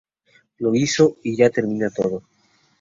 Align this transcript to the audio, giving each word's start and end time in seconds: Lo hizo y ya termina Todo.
Lo 0.57 0.73
hizo 0.73 1.17
y 1.21 1.37
ya 1.37 1.51
termina 1.51 1.91
Todo. 1.91 2.23